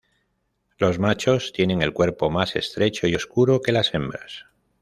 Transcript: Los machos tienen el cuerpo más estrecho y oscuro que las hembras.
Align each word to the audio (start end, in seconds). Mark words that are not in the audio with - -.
Los 0.79 0.97
machos 0.97 1.53
tienen 1.53 1.83
el 1.83 1.93
cuerpo 1.93 2.31
más 2.31 2.55
estrecho 2.55 3.05
y 3.05 3.13
oscuro 3.13 3.61
que 3.61 3.71
las 3.71 3.93
hembras. 3.93 4.47